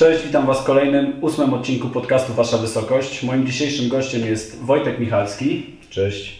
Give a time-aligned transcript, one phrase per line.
[0.00, 3.22] Cześć, witam Was w kolejnym, ósmym odcinku podcastu Wasza Wysokość.
[3.22, 5.62] Moim dzisiejszym gościem jest Wojtek Michalski.
[5.90, 6.38] Cześć.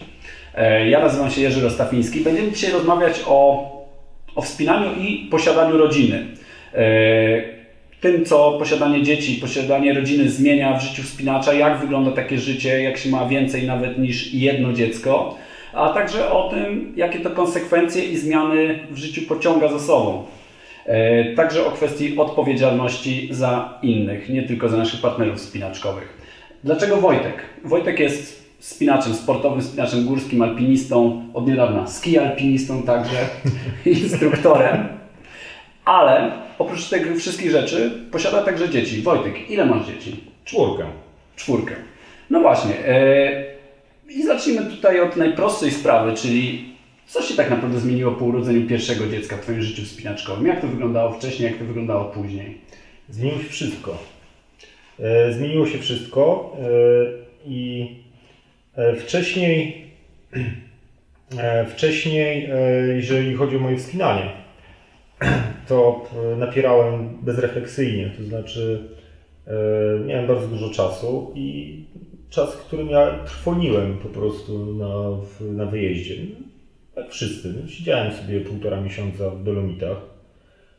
[0.55, 2.19] E, Ja nazywam się Jerzy Rostafiński.
[2.19, 3.71] Będziemy dzisiaj rozmawiać o,
[4.35, 6.25] o wspinaniu i posiadaniu rodziny.
[6.73, 6.83] E,
[8.01, 12.97] Tym, co posiadanie dzieci, posiadanie rodziny zmienia w życiu wspinacza, jak wygląda takie życie, jak
[12.97, 15.37] się ma więcej nawet niż jedno dziecko,
[15.73, 20.23] a także o tym, jakie to konsekwencje i zmiany w życiu pociąga za sobą.
[20.85, 26.21] E, Także o kwestii odpowiedzialności za innych, nie tylko za naszych partnerów spinaczkowych.
[26.63, 27.43] Dlaczego Wojtek?
[27.63, 33.17] Wojtek jest spinaczem sportowym, spinaczem górskim, alpinistą, od niedawna ski alpinistą także,
[33.85, 34.87] instruktorem,
[35.85, 39.01] ale oprócz tych wszystkich rzeczy posiada także dzieci.
[39.01, 40.23] Wojtek, ile masz dzieci?
[40.45, 40.83] Czwórkę.
[41.35, 41.75] Czwórkę.
[42.29, 42.73] No właśnie.
[42.87, 43.43] e,
[44.09, 46.70] I zacznijmy tutaj od najprostszej sprawy, czyli
[47.11, 50.47] co się tak naprawdę zmieniło po urodzeniu pierwszego dziecka w Twoim życiu wspinaczkowym?
[50.47, 52.57] Jak to wyglądało wcześniej, jak to wyglądało później?
[53.09, 53.97] Zmieniło się wszystko.
[54.99, 56.67] E, Zmieniło się wszystko e,
[57.45, 57.89] i
[58.75, 59.81] e, wcześniej,
[61.69, 62.49] wcześniej,
[62.95, 64.31] jeżeli chodzi o moje wspinanie,
[65.67, 66.05] to
[66.37, 68.89] napierałem bezrefleksyjnie, to znaczy
[70.05, 71.77] miałem bardzo dużo czasu i
[72.29, 74.93] czas, którym ja trwoniłem po prostu na,
[75.47, 76.15] na wyjeździe.
[76.95, 77.53] Jak wszyscy.
[77.61, 79.97] No, Siedziałem sobie półtora miesiąca w Dolomitach.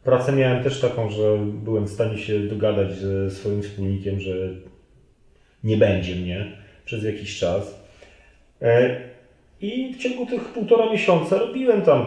[0.04, 4.32] Pracę miałem też taką, że byłem w stanie się dogadać ze swoim wspólnikiem, że
[5.64, 6.52] nie będzie mnie
[6.84, 7.84] przez jakiś czas.
[8.62, 9.00] E,
[9.60, 12.06] I w ciągu tych półtora miesiąca robiłem tam,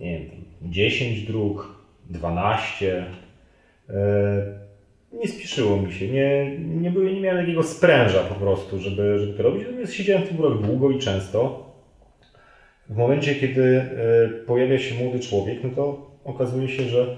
[0.00, 0.30] nie wiem,
[0.62, 1.76] 10 dróg,
[2.10, 3.06] 12.
[3.90, 4.66] E,
[5.12, 9.32] Nie spieszyło mi się, nie, nie, byłem, nie miałem takiego spręża po prostu, żeby, żeby
[9.32, 9.62] to robić.
[9.66, 11.65] Natomiast siedziałem w tych górach długo i często.
[12.90, 17.16] W momencie, kiedy e, pojawia się młody człowiek, no to okazuje się, że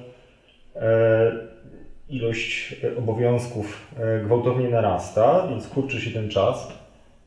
[0.77, 1.33] e,
[2.09, 6.73] ilość e, obowiązków gwałtownie narasta, więc kurczy się ten czas.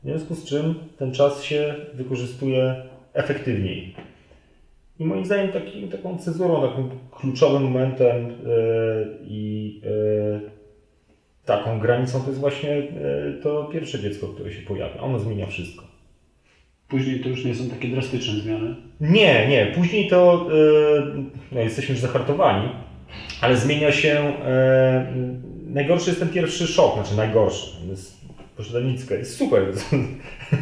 [0.02, 2.74] W związku z czym ten czas się wykorzystuje
[3.12, 3.94] efektywniej.
[4.98, 8.32] I moim zdaniem taki, taką cezurą, takim kluczowym momentem
[9.24, 9.80] i
[11.44, 12.82] taką granicą to jest właśnie
[13.42, 15.00] to pierwsze dziecko, które się pojawia.
[15.00, 15.91] Ono zmienia wszystko.
[16.92, 18.74] Później to już nie są takie drastyczne zmiany.
[19.00, 19.66] Nie, nie.
[19.74, 20.48] Później to
[21.52, 22.68] e, jesteśmy już zahartowani,
[23.40, 24.10] ale zmienia się.
[24.46, 25.12] E,
[25.66, 27.70] najgorszy jest ten pierwszy szok, znaczy najgorszy.
[29.08, 29.62] To jest super.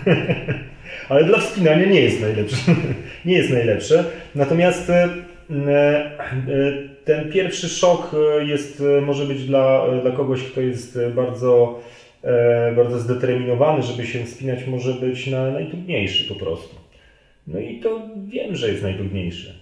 [1.09, 2.57] ale dla wspinania nie jest najlepsze.
[3.25, 4.05] nie jest najlepsze.
[4.35, 5.09] Natomiast e,
[7.05, 11.81] ten pierwszy szok jest, może być dla, dla kogoś, kto jest bardzo,
[12.77, 16.77] bardzo zdeterminowany, żeby się wspinać, może być na, najtrudniejszy po prostu.
[17.47, 19.55] No i to wiem, że jest najtrudniejsze.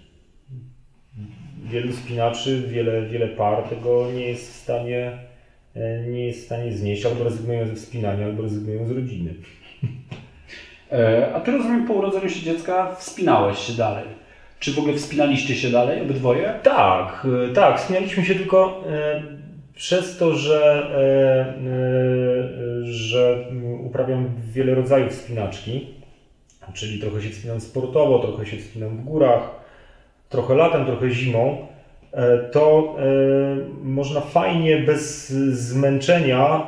[1.64, 5.18] Wielu spinaczy, wiele, wiele par tego nie jest w stanie,
[5.74, 9.34] e, nie jest w stanie znieść, albo rezygnują ze wspinania, albo rezygnują z rodziny.
[10.92, 14.04] E, A Ty rozumiem, po urodzeniu się dziecka wspinałeś się dalej.
[14.60, 16.54] Czy w ogóle wspinaliście się dalej, obydwoje?
[16.62, 19.22] Tak, e, tak, wspinaliśmy się tylko e,
[19.78, 23.44] przez to, że, e, e, że
[23.84, 25.86] uprawiam wiele rodzajów wspinaczki,
[26.74, 29.50] czyli trochę się wspinam sportowo, trochę się wspinam w górach,
[30.28, 31.66] trochę latem, trochę zimą,
[32.12, 32.96] e, to
[33.82, 36.66] można fajnie, bez zmęczenia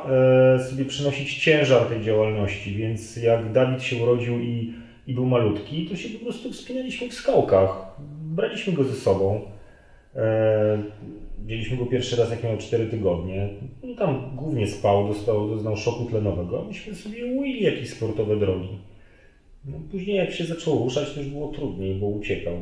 [0.69, 2.75] sobie przynosić ciężar tej działalności.
[2.75, 4.73] Więc jak Dawid się urodził i,
[5.07, 7.95] i był malutki, to się po prostu wspinaliśmy w skałkach.
[8.21, 9.41] Braliśmy go ze sobą.
[10.15, 10.83] E,
[11.45, 13.49] Wzięliśmy go pierwszy raz, jak miał 4 tygodnie.
[13.83, 16.65] No, tam głównie spał, dostał, doznał szoku tlenowego.
[16.67, 18.77] Myśmy sobie łyli jakieś sportowe drogi.
[19.65, 22.53] No, później jak się zaczął ruszać, to już było trudniej, bo uciekał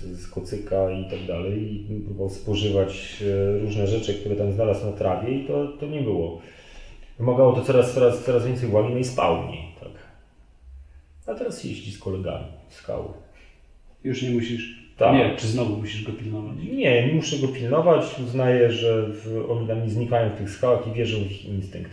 [0.00, 4.86] z, z kocyka i tak dalej i próbował spożywać e, różne rzeczy, które tam znalazł
[4.86, 6.40] na trawie i to, to nie było.
[7.18, 9.62] Wymagało to coraz, coraz, coraz więcej uwagi, no i spał mniej.
[9.80, 9.92] Tak.
[11.26, 13.08] A teraz jeździ z kolegami skały.
[14.04, 14.81] Już nie musisz.
[15.02, 15.14] Tak.
[15.14, 16.56] Nie, czy znowu musisz go pilnować?
[16.72, 18.20] Nie, nie muszę go pilnować.
[18.26, 21.90] Uznaję, że w, oni tam nie znikają w tych skałach i wierzę w ich instynkt.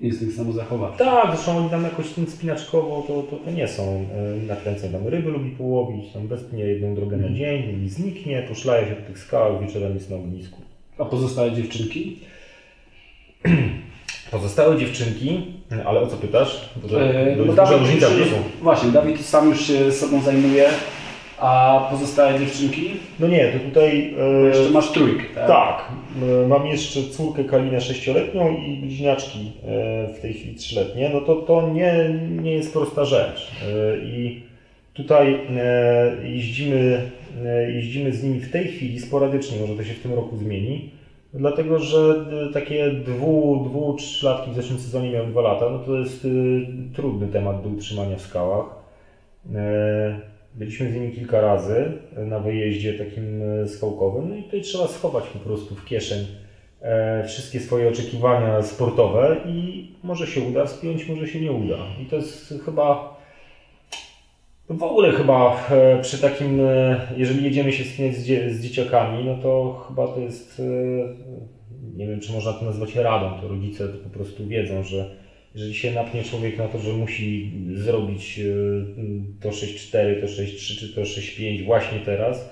[0.00, 0.98] Instynkt samozachowawczy.
[0.98, 4.06] Tak, zresztą oni tam jakoś tym spinaczkowo to, to, to nie są
[4.42, 4.92] e, nakręceni.
[4.92, 9.06] Tam ryby lubi połowić, tam wespnie jedną drogę na dzień i zniknie, poszlaje się po
[9.06, 10.60] tych skałach, wieczorem jest na ognisku.
[10.98, 12.18] A pozostałe dziewczynki?
[14.30, 15.42] Pozostałe dziewczynki,
[15.84, 16.70] ale o co pytasz?
[16.76, 18.28] E, to bo jest duża Dawid różnica już-.
[18.62, 20.68] Właśnie, Dawid sam już się sobą zajmuje,
[21.42, 22.90] a pozostałe dziewczynki?
[23.20, 24.14] No nie, to tutaj...
[24.16, 25.48] Bo e, jeszcze masz trójkę, tak?
[25.48, 25.88] Tak,
[26.44, 31.36] e, mam jeszcze córkę Kalinę sześcioletnią i bliźniaczki e, w tej chwili trzyletnie, no to
[31.36, 33.52] to nie, nie jest prosta rzecz.
[33.62, 34.42] E, I
[34.92, 37.10] tutaj e, jeździmy,
[37.44, 40.90] e, jeździmy z nimi w tej chwili sporadycznie, może to się w tym roku zmieni,
[41.34, 46.26] Dlatego, że takie dwu, dwu, trzylatki w zeszłym sezonie miały dwa lata, no to jest
[46.94, 48.66] trudny temat do utrzymania w skałach.
[50.54, 55.24] Byliśmy z nimi kilka razy na wyjeździe takim e, skałkowym, no i tutaj trzeba schować
[55.24, 56.26] po prostu w kieszeń
[56.82, 61.76] e, wszystkie swoje oczekiwania sportowe i może się uda spiąć, może się nie uda.
[62.02, 63.16] I to jest chyba
[64.68, 66.60] w ogóle chyba e, przy takim,
[67.16, 70.62] jeżeli jedziemy się wspinać z, dzie- z dzieciakami, no to chyba to jest,
[71.96, 75.21] nie wiem czy można to nazwać radą, to rodzice to po prostu wiedzą, że
[75.54, 78.44] jeżeli się napnie człowiek na to, że musi zrobić e,
[79.40, 82.50] to 6-4, to 6-3 czy to 6-5 właśnie teraz,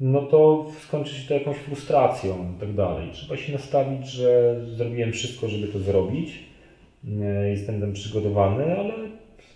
[0.00, 3.08] no to skończy się to jakąś frustracją i tak dalej.
[3.12, 6.32] Trzeba się nastawić, że zrobiłem wszystko, żeby to zrobić.
[7.22, 8.94] E, Jestem tam przygotowany, ale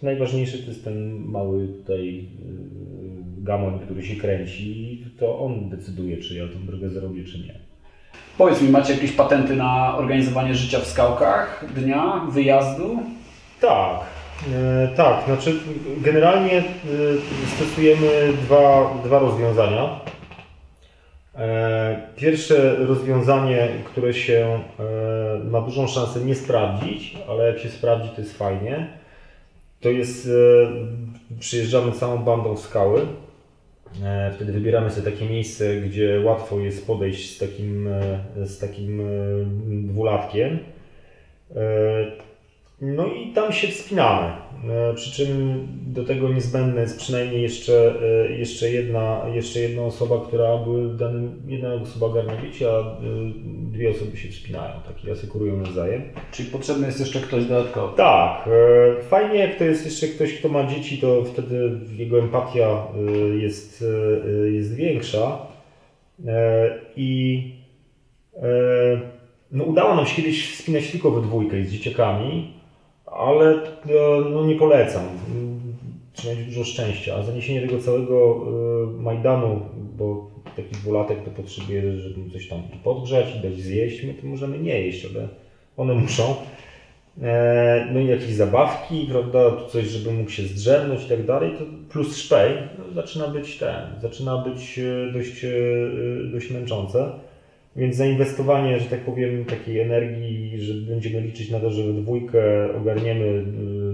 [0.02, 2.24] najważniejszy to jest ten mały tutaj yy,
[3.38, 7.69] gamoń, który się kręci i to on decyduje, czy ja tą drogę zrobię, czy nie.
[8.38, 12.98] Powiedz mi, macie jakieś patenty na organizowanie życia w skałkach, dnia, wyjazdu?
[13.60, 14.00] Tak,
[14.52, 15.60] e, tak, znaczy
[15.96, 16.62] generalnie e,
[17.56, 20.00] stosujemy dwa, dwa rozwiązania.
[21.34, 28.08] E, Pierwsze rozwiązanie, które się e, ma dużą szansę nie sprawdzić, ale jak się sprawdzi,
[28.08, 28.86] to jest fajnie.
[29.80, 30.30] To jest, e,
[31.40, 33.06] przyjeżdżamy całą bandą skały.
[34.04, 39.00] E, Wtedy wybieramy sobie takie miejsce, gdzie łatwo jest podejść z takim, e, z takim
[39.00, 39.04] e,
[39.86, 40.58] dwulatkiem.
[42.80, 44.32] No i tam się wspinamy.
[44.68, 50.24] E, Przy czym do tego niezbędna jest przynajmniej jeszcze, e, jeszcze, jedna, jeszcze jedna osoba,
[50.26, 52.94] która były danym, jedna osoba ogarnia wiecie, a e,
[53.70, 56.02] dwie osoby się wspinają, tak i asekurują nawzajem.
[56.32, 57.96] Czyli potrzebny jest jeszcze ktoś dodatkowy?
[57.96, 58.48] Tak,
[59.08, 62.86] fajnie jak to jest jeszcze ktoś, kto ma dzieci, to wtedy jego empatia
[63.40, 63.84] jest,
[64.52, 65.38] jest większa.
[66.96, 67.42] I
[69.52, 72.59] no, udało nam się kiedyś wspinać tylko we dwójkę z dzieciakami,
[73.10, 73.60] ale e,
[74.30, 75.02] no, nie polecam.
[76.12, 77.16] Trzeba mieć dużo szczęścia.
[77.16, 78.46] A zaniesienie tego całego
[78.98, 79.60] e, Majdanu,
[79.96, 84.58] bo taki dwulatek to potrzebuje, żeby coś tam podgrzać i dać zjeść, my to możemy
[84.58, 85.28] nie jeść, ale
[85.76, 86.34] one muszą.
[87.22, 91.64] E, No i jakieś zabawki, prawda, coś, żeby mógł się zdrzemnąć i tak dalej, to
[91.92, 94.80] plus szpej, no, zaczyna być ten, zaczyna być
[95.12, 95.46] dość,
[96.32, 97.12] dość męczące.
[97.76, 102.42] Więc zainwestowanie, że tak powiem, takiej energii, że będziemy liczyć na to, że we dwójkę
[102.76, 103.44] ogarniemy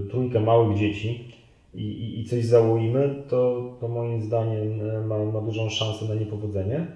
[0.07, 1.33] y, trójkę małych dzieci
[1.75, 6.87] i, i, coś załoimy, to, to moim zdaniem e, ma, ma dużą szansę na niepowodzenie.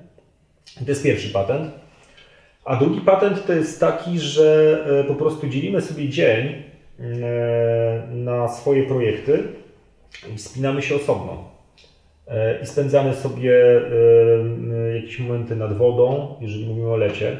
[0.78, 1.72] To jest pierwszy patent.
[2.64, 8.48] A drugi patent to jest taki, że e, po prostu dzielimy sobie dzień e, na
[8.48, 9.42] swoje projekty
[10.34, 11.50] i wspinamy się osobno.
[12.30, 17.36] E, I spędzamy sobie e, jakieś momenty nad wodą, jeżeli mówimy o lecie,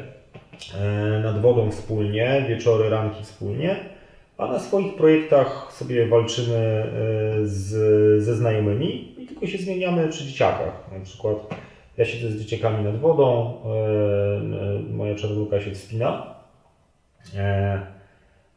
[0.81, 3.75] e, nad wodą wspólnie, wieczory, ranki wspólnie,
[4.37, 6.85] a na swoich projektach sobie walczymy
[7.43, 7.69] z,
[8.23, 10.89] ze znajomymi i tylko się zmieniamy przy dzieciakach.
[10.97, 11.37] Na przykład
[11.97, 13.53] ja siedzę z dzieciakami nad wodą,
[14.89, 16.35] moja czarnuka się wspina,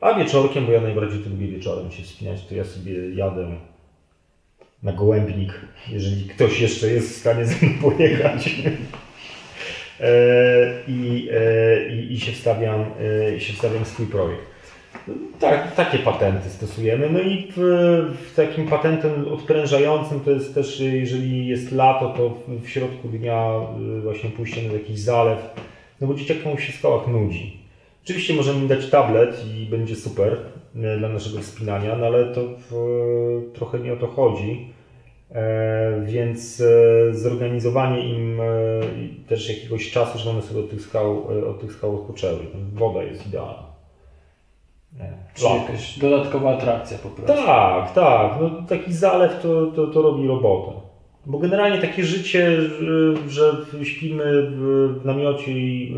[0.00, 3.56] a wieczorkiem, bo ja najbardziej lubię wieczorem się wspinać, to ja sobie jadę
[4.84, 5.52] na gołębnik,
[5.88, 8.50] jeżeli ktoś jeszcze jest w stanie ze mną pojechać.
[10.00, 10.10] E,
[10.88, 12.84] I, e, i, I się wstawiam,
[13.34, 14.54] e, się wstawiam swój projekt.
[15.40, 17.10] Tak, takie patenty stosujemy.
[17.10, 17.60] No i w,
[18.30, 23.60] w takim patentem odprężającym to jest też, jeżeli jest lato, to w, środku dnia
[24.02, 25.38] właśnie pójście na jakiś zalew,
[26.00, 27.56] no bo dzieciakom się w skałach nudzi.
[28.04, 30.36] Oczywiście możemy im dać tablet i będzie super
[30.74, 32.74] dla naszego wspinania, no ale to w,
[33.54, 34.73] trochę nie o to chodzi.
[35.30, 38.44] E, więc e, zorganizowanie im e,
[39.28, 42.38] też jakiegoś czasu, żeby one sobie od tych skał, od tych skał odpoczęły.
[42.74, 43.74] Woda jest idealna.
[45.34, 47.44] Czyli jakaś dodatkowa atrakcja po prostu.
[47.44, 48.32] Tak, tak.
[48.40, 50.72] No, taki zalew to, to, to robi robotę.
[51.26, 52.58] Bo generalnie takie życie,
[53.28, 55.94] że- śpimy w namiocie i,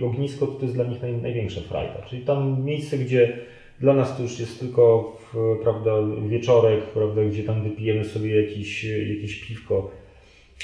[0.00, 2.02] i ognisko, to, to jest dla nich naj, największa frajda.
[2.08, 3.38] Czyli tam miejsce, gdzie
[3.80, 5.16] dla nas to już jest tylko
[5.62, 5.90] prawda,
[6.28, 9.90] wieczorek, prawda, gdzie tam wypijemy sobie jakieś, jakieś piwko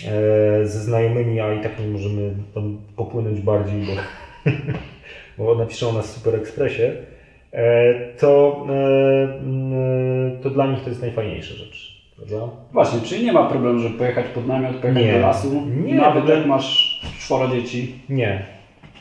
[0.07, 3.93] e, ze znajomymi, a i tak nie możemy tam popłynąć bardziej, bo,
[5.45, 6.83] bo napiszą nas w Super Expressie
[7.53, 11.99] e, to, e, to dla nich to jest najfajniejsza rzecz.
[12.17, 12.49] Prawda?
[12.73, 15.13] Właśnie, czyli nie ma problemu, żeby pojechać pod namiot, pojechać Nie.
[15.13, 15.63] do lasu.
[15.85, 17.95] Nie, Nawet ogóle- jak masz czworo dzieci.
[18.09, 18.47] Nie,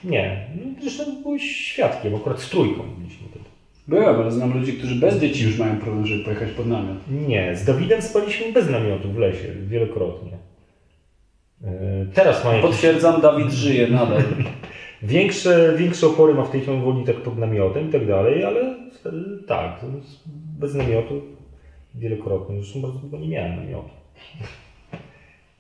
[0.03, 0.45] nie.
[0.55, 3.45] No, Zresztą byłeś świadkiem, akurat z trójką byliśmy wtedy.
[3.87, 6.97] Byłem, ale znam ludzi, którzy bez dzieci już mają problem, żeby pojechać pod namiot.
[7.27, 10.31] Nie, z Dawidem spaliśmy bez namiotu w lesie, wielokrotnie.
[11.63, 14.23] E, Teraz ma jakiś, Potwierdzam, Dawid żyje nadal.
[15.03, 18.61] Większe, większe opory ma w tej chwili, woli tak pod namiotem i tak dalej, ale
[18.61, 18.75] e,
[19.47, 19.79] tak,
[20.59, 21.21] bez namiotu
[21.95, 22.55] wielokrotnie.
[22.55, 23.89] Zresztą bardzo długo nie miałem namiotu.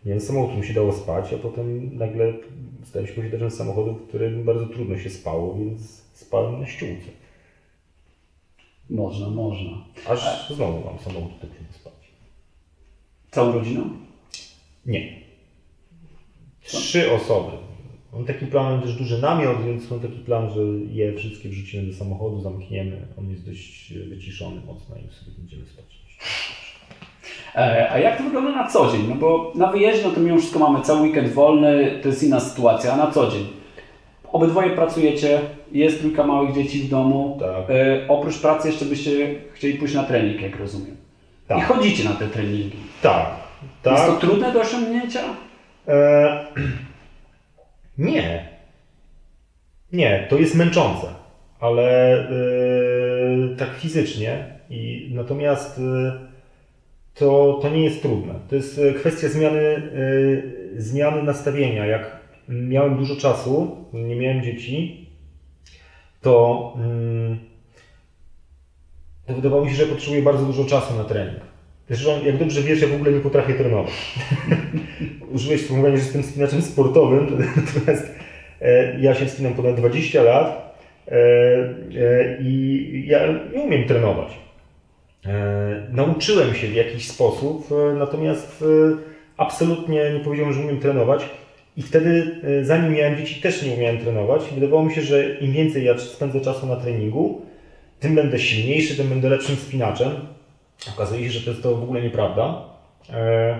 [0.05, 2.33] Miałem samochód, mu się dało spać, a potem nagle
[2.83, 7.07] stałem się posiadaczem samochodu, w którym bardzo trudno się spało, więc spałem na ściółce.
[8.89, 9.71] Można, można.
[10.09, 11.93] Aż znowu mam samochód, tak się spać.
[13.31, 13.89] Całą rodziną?
[14.85, 15.19] Nie.
[16.63, 17.51] Trzy osoby.
[18.13, 21.97] Mam taki plan, też duży namiot, więc mam taki plan, że je wszystkie wrzucimy do
[21.97, 23.07] samochodu, zamkniemy.
[23.19, 25.85] On jest dość wyciszony mocno i sobie będziemy spać.
[27.55, 29.01] E, A jak to wygląda na co dzień?
[29.09, 32.39] No bo na wyjeździe no to mimo wszystko mamy cały weekend wolny, to jest inna
[32.39, 33.47] sytuacja, a na co dzień?
[34.31, 37.37] Obydwoje pracujecie, jest trójka małych dzieci w domu.
[37.39, 37.69] Tak.
[37.69, 40.97] E, oprócz pracy jeszcze byście chcieli pójść na trening, jak rozumiem.
[41.47, 41.57] Tak.
[41.57, 42.77] I chodzicie na te treningi.
[43.01, 43.25] Tak.
[43.85, 44.19] Jest to Tak.
[44.19, 45.21] trudne do osiągnięcia?
[45.87, 46.45] E,
[47.97, 48.45] nie.
[49.93, 51.07] Nie, to jest męczące,
[51.59, 52.25] ale e,
[53.57, 54.45] tak fizycznie.
[54.69, 56.19] I, natomiast e,
[57.15, 58.33] to, to nie jest trudne.
[58.49, 59.59] To jest e, kwestia zmiany,
[60.77, 61.85] e, zmiany nastawienia.
[61.85, 62.17] Jak
[62.49, 65.06] miałem dużo czasu, nie miałem dzieci,
[66.27, 67.39] to, mm,
[69.25, 71.39] to wydawało mi się, że potrzebuję bardzo dużo czasu na trening.
[71.89, 73.93] Zresztą, jak dobrze wiesz, ja w ogóle nie potrafię trenować.
[75.35, 77.27] Użyłeś sformułowania, że jestem spinaczem sportowym,
[77.65, 78.15] natomiast
[78.61, 83.19] e, ja się wspinam ponad 20 lat e, e, i ja
[83.53, 84.27] nie umiem trenować.
[85.91, 87.67] Nauczyłem się w jakiś sposób,
[87.99, 88.63] natomiast
[89.37, 91.29] absolutnie nie powiedziałem, że umiem trenować.
[91.77, 94.41] I wtedy, e, zanim miałem dzieci, też nie umiałem trenować.
[94.55, 97.41] Wydawało mi się, że im więcej ja spędzę czasu na treningu,
[97.99, 100.11] tym będę silniejszy, tym będę lepszym spinaczem.
[100.93, 102.69] Okazuje się, że to jest to w ogóle nieprawda.
[103.09, 103.59] E,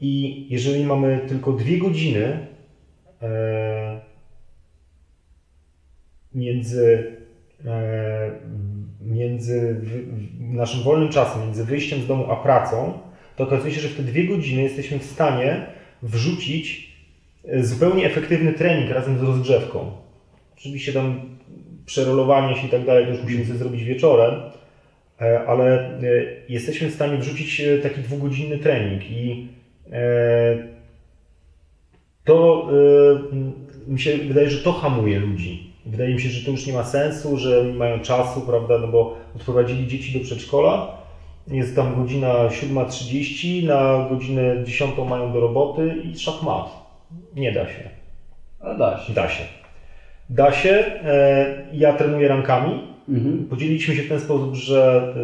[0.00, 2.46] I jeżeli mamy tylko dwie godziny
[3.22, 4.00] e,
[6.34, 7.16] między,
[9.00, 9.80] między
[10.40, 12.98] naszym wolnym czasem, między wyjściem z domu a pracą,
[13.36, 15.66] to okazuje się, że w te dwie godziny jesteśmy w stanie
[16.02, 16.95] wrzucić
[17.60, 19.90] zupełnie efektywny trening razem z rozgrzewką.
[20.56, 21.20] Oczywiście tam
[21.86, 24.34] przerolowanie się i tak dalej, to już musimy sobie zrobić wieczorem,
[25.20, 26.00] E, ale e,
[26.48, 29.48] jesteśmy w stanie wrzucić e, taki dwugodzinny trening i
[32.24, 32.68] to
[33.86, 35.72] mi się wydaje, że to hamuje ludzi.
[35.86, 38.88] Wydaje mi się, że to już nie ma sensu, że nie mają czasu, prawda, no
[38.88, 40.98] bo odprowadzili dzieci do przedszkola,
[41.48, 46.85] jest tam godzina 7.30, na godzinę 10 mają do roboty i szachmat.
[47.36, 47.90] Nie da się.
[48.60, 49.12] Ale da się.
[49.12, 49.44] Da się.
[50.30, 50.70] Da się.
[51.04, 53.46] E, Ja trenuję rankami, Mhm.
[53.50, 55.14] Podzieliliśmy się w ten sposób, że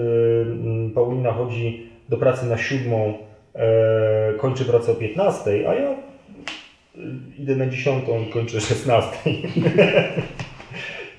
[0.90, 3.14] y, Paulina chodzi do pracy na siódmą,
[3.54, 5.94] e, kończy pracę o 15, a ja
[7.38, 9.16] idę na dziesiątą i kończę o 16.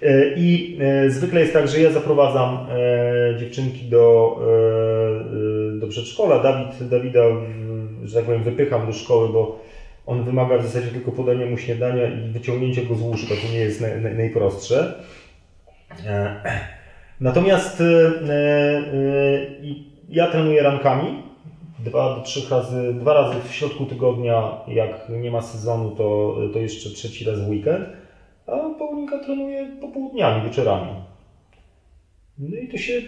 [0.06, 5.88] E, I e, zwykle jest tak, że ja zaprowadzam e, dziewczynki do, e, e, do
[5.88, 6.40] przedszkola.
[6.40, 7.22] Dawid, Dawida,
[8.04, 9.60] że tak powiem, wypycham do szkoły, bo
[10.06, 13.36] on wymaga w zasadzie tylko podania mu śniadania i wyciągnięcia go z łóżka.
[13.36, 14.94] To nie jest naj, naj, najprostsze.
[16.06, 16.36] E,
[17.22, 18.72] Natomiast e, e,
[20.10, 21.24] ja trenuję rankami.
[21.80, 26.60] Dwa do trzech razy, dwa razy w środku tygodnia, jak nie ma sezonu, to, to
[26.60, 27.86] jeszcze trzeci raz w weekend.
[28.48, 30.92] A Paulinka trenuje popołudniami, wieczorami.
[32.50, 33.02] No i to się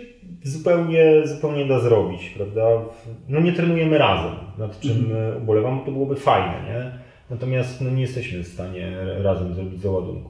[0.43, 2.81] zupełnie, zupełnie da zrobić, prawda?
[3.29, 6.91] No nie trenujemy razem, nad czym e, ubolewam, to byłoby fajne, nie?
[7.29, 10.29] Natomiast no, nie jesteśmy w stanie razem zrobić załadunku.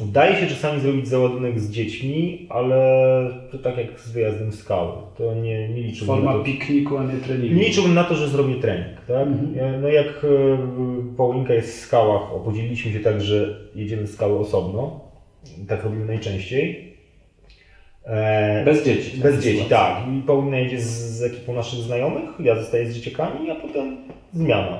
[0.00, 2.76] Udaje się czasami zrobić załadunek z dziećmi, ale
[3.52, 4.92] to tak jak z wyjazdem skały.
[5.18, 6.44] To nie, nie liczyłbym na Forma to.
[6.44, 7.54] pikniku, a nie treningu.
[7.56, 8.96] Nie liczyłbym na to, że zrobię trening.
[9.08, 9.26] Tak?
[9.28, 9.82] Mhm.
[9.82, 14.38] No jak e, Paulinka jest w skałach, o, podzieliliśmy się tak, że jedziemy w skały
[14.38, 15.00] osobno.
[15.68, 16.89] Tak robimy najczęściej.
[18.64, 19.18] Bez dzieci.
[19.18, 19.78] bez dzieci, sytuacja.
[19.78, 20.08] tak.
[20.08, 23.96] I Paulina jedzie z, z ekipą naszych znajomych, ja zostaję z dzieciakami, a potem
[24.32, 24.78] zmiana.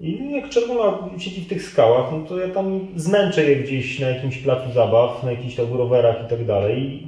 [0.00, 4.08] I jak czerwona siedzi w tych skałach, no to ja tam zmęczę je gdzieś na
[4.08, 7.06] jakimś placu zabaw, na jakichś tam rowerach i tak dalej.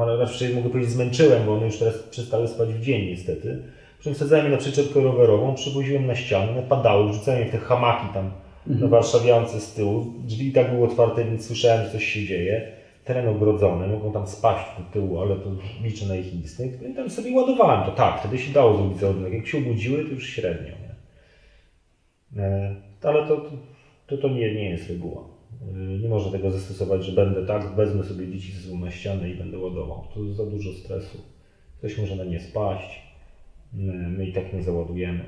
[0.00, 3.62] Ale Raczej mogę powiedzieć zmęczyłem, bo one już teraz przestały spać w dzień niestety.
[4.00, 8.06] Przesadzałem je na przyczepkę rowerową, przywoziłem na ścianę, one padały, wrzucałem je w te hamaki
[8.14, 8.30] tam
[8.66, 10.06] na warszawiance z tyłu.
[10.18, 12.72] Drzwi i tak były otwarte, więc słyszałem, że coś się dzieje.
[13.08, 15.50] Teren ogrodzony, mogą tam spaść do tyłu, ale to
[15.82, 16.82] liczę na ich instynkt.
[16.82, 17.92] No i tam sobie ładowałem to.
[17.92, 19.32] Tak, wtedy się dało zrobić załadunek.
[19.32, 20.72] Jak się obudziły, to już średnio.
[22.32, 22.42] Nie?
[22.42, 23.50] E, Ale to,
[24.06, 25.24] to, to nie, nie jest reguła.
[25.74, 29.30] E, Nie można tego zastosować, że będę tak, wezmę sobie dzieci ze sobą na ścianę
[29.30, 30.04] i będę ładował.
[30.14, 31.18] To jest za dużo stresu.
[31.78, 33.02] Ktoś może na nie spaść.
[33.74, 33.76] E,
[34.08, 35.24] My i tak nie załadujemy.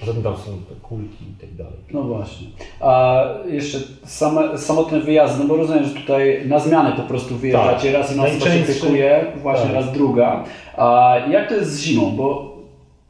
[0.00, 1.72] Poza tym tam są te kulki i tak dalej.
[1.92, 2.46] No właśnie.
[2.80, 7.92] A jeszcze same, samotne wyjazdy, no bo rozumiem, że tutaj na zmianę po prostu wyjeżdżacie,
[7.92, 9.74] raz jedna osoba się pykuje, właśnie tak.
[9.74, 10.44] raz druga.
[10.76, 12.10] A jak to jest z zimą?
[12.16, 12.56] Bo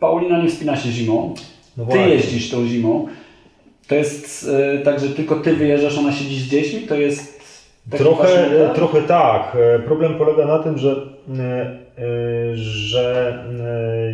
[0.00, 1.34] Paulina nie wspina się zimą,
[1.76, 2.08] No ty właśnie.
[2.14, 3.06] jeździsz tą zimą.
[3.88, 6.80] To jest e, tak, że tylko ty wyjeżdżasz, ona siedzi z dziećmi?
[6.80, 7.38] To jest
[7.90, 8.70] Trochę, model?
[8.74, 9.56] trochę tak.
[9.76, 13.34] E, Problem polega na tym, że, e, e, że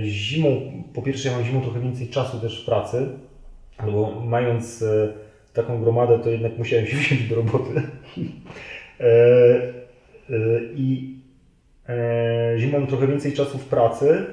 [0.02, 0.60] e, zimą,
[0.94, 3.06] po pierwsze ja mam zimą trochę więcej czasu też w pracy,
[3.86, 5.12] no bo mając e,
[5.52, 7.82] taką gromadę, to jednak musiałem się wziąć do roboty.
[9.00, 9.06] E,
[10.30, 11.18] e, I
[12.56, 14.26] zimą mam trochę więcej czasu w pracy.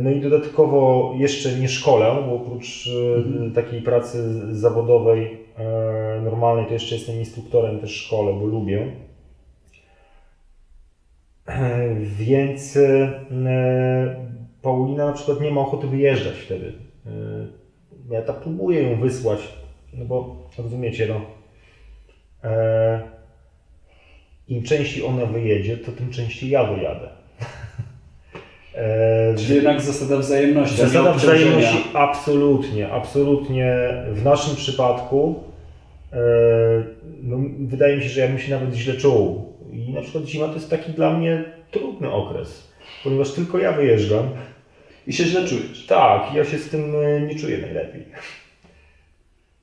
[0.00, 4.18] No i dodatkowo jeszcze nie szkolę, bo oprócz e, takiej pracy
[4.56, 5.44] zawodowej
[6.22, 8.92] normalnej, to jeszcze jestem instruktorem też szkole, bo lubię.
[12.18, 12.78] Więc
[14.64, 16.72] Paulina na przykład nie ma ochoty wyjeżdżać wtedy.
[17.06, 17.10] E,
[18.10, 19.38] Ja tak próbuję ją wysłać,
[19.94, 21.20] no bo rozumiecie, no.
[22.50, 23.00] E,
[24.48, 27.08] Im częściej ona wyjedzie, to tym częściej ja wyjadę.
[28.76, 30.76] E, Czyli jednak zasada wzajemności.
[30.76, 33.76] Zasada wzajemności absolutnie, absolutnie
[34.12, 35.34] w naszym przypadku
[36.12, 36.16] e,
[37.22, 39.52] no, wydaje mi się, że ja bym się nawet źle czuł.
[39.72, 42.68] I na przykład zima to jest taki dla mnie trudny okres,
[43.04, 44.28] ponieważ tylko ja wyjeżdżam.
[45.06, 45.86] I się źle czujesz.
[45.86, 48.02] Tak, ja się z tym e, nie czuję najlepiej.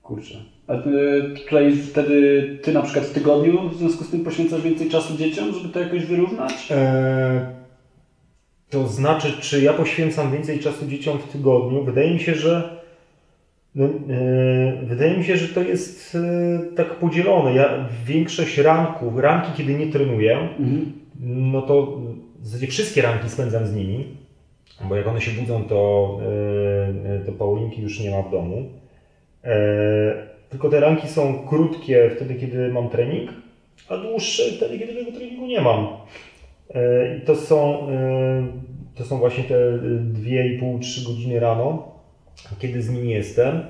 [0.01, 0.35] Kurczę.
[0.67, 4.89] A ty, tutaj wtedy ty na przykład w tygodniu w związku z tym poświęcasz więcej
[4.89, 6.53] czasu dzieciom, żeby to jakoś wyrównać?
[6.71, 7.55] E,
[8.69, 11.83] to znaczy, czy ja poświęcam więcej czasu dzieciom w tygodniu?
[11.83, 12.81] Wydaje mi się, że
[13.75, 13.89] no, e,
[14.83, 17.53] wydaje mi się, że to jest e, tak podzielone.
[17.55, 20.91] Ja większość ranków, ranki, kiedy nie trenuję, Mhm.
[21.19, 21.99] no to
[22.39, 24.07] w zasadzie wszystkie ranki spędzam z nimi,
[24.89, 26.19] bo jak one się budzą, to,
[27.05, 28.69] e, to Paulinki już nie ma w domu.
[29.43, 33.29] E, Tylko te ranki są krótkie wtedy, kiedy mam trening,
[33.89, 35.87] a dłuższe wtedy, kiedy tego treningu nie mam.
[36.75, 37.87] E, I to są,
[38.95, 39.55] to są właśnie te
[40.13, 41.91] 2,5-3 godziny rano,
[42.59, 43.61] kiedy z nimi jestem.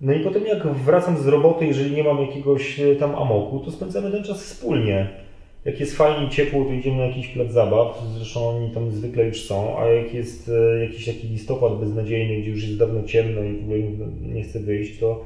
[0.00, 4.10] No i potem jak wracam z roboty, jeżeli nie mam jakiegoś tam amoku, to spędzamy
[4.10, 5.25] ten czas wspólnie.
[5.66, 9.42] Jak jest fajnie ciepło, to idziemy na jakiś plac zabaw, zresztą oni tam zwykle już
[9.42, 13.56] są, a jak jest e, jakiś taki listopad beznadziejny, gdzie już jest dawno ciemno i
[13.56, 13.78] w ogóle
[14.20, 15.24] nie chce wyjść, to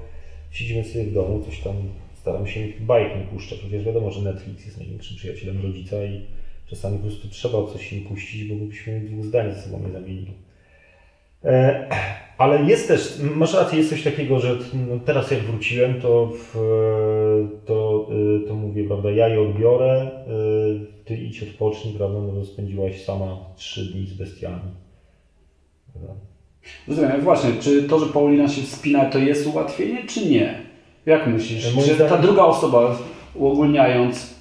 [0.50, 1.74] siedzimy sobie w domu, coś tam
[2.20, 6.20] staram się bajek nie puszczać, chociaż wiadomo, że Netflix jest największym przyjacielem rodzica i
[6.66, 10.33] czasami po prostu trzeba coś im puścić, bo byśmy dwóch zdań ze sobą nie zamienili.
[11.44, 11.87] E,
[12.38, 14.57] ale jest też, masz rację, jest coś takiego, że
[14.88, 16.55] no, teraz jak wróciłem, to, w,
[17.66, 18.09] to,
[18.44, 20.11] y, to mówię, prawda, ja je odbiorę,
[21.05, 24.70] ty idź odpocznij, prawda, no bo spędziłaś sama trzy dni z bestiami.
[25.92, 26.12] Prawda?
[26.88, 30.55] Rozumiem, właśnie, czy to, że Paulina się wspina, to jest ułatwienie, czy nie?
[31.07, 31.74] Jak myślisz?
[31.74, 32.98] Moim Czy ta zdaniem- druga osoba,
[33.35, 34.35] uogólniając,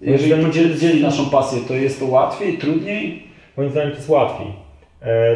[0.00, 3.22] jeżeli podzieli dzieli naszą pasję, to jest to łatwiej, trudniej?
[3.56, 4.52] Moim zdaniem to jest łatwiej, e,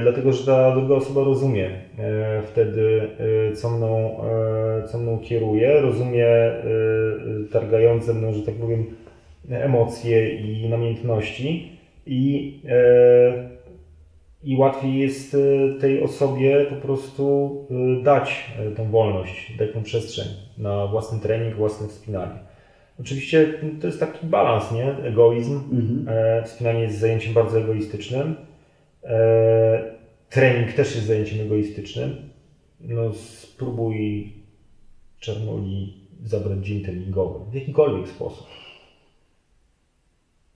[0.03, 3.09] dlatego że ta druga osoba rozumie e, wtedy,
[3.51, 6.65] e, co, mną, e, co mną kieruje, rozumie e, e,
[7.53, 8.87] targające mną, że tak powiem,
[9.51, 11.73] emocje i namiętności
[12.07, 13.51] i, e,
[14.45, 17.57] i łatwiej jest e, tej osobie po prostu
[18.01, 20.27] e, dać e, tą wolność, dać tą przestrzeń
[20.59, 22.39] na własny trening, własne wspinanie.
[23.01, 24.97] Oczywiście to jest taki balans, nie?
[25.05, 26.07] Egoizm, Mhm.
[26.09, 28.35] E, Wspinanie jest zajęciem bardzo egoistycznym.
[29.05, 29.95] E,
[30.31, 32.17] Trening też jest zajęciem egoistycznym.
[32.81, 34.33] No, spróbuj
[35.21, 38.47] Czernoli zabrać dzień treningowy w jakikolwiek sposób.